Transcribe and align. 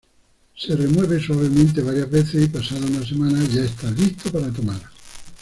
Se 0.55 0.75
remueve 0.75 1.19
suavemente 1.19 1.79
varias 1.83 2.09
veces 2.09 2.45
y 2.45 2.47
pasada 2.47 2.87
una 2.87 3.05
semana 3.05 3.47
ya 3.53 3.61
está 3.61 3.91
listo 3.91 4.31
para 4.31 4.49
tomar. 4.51 4.81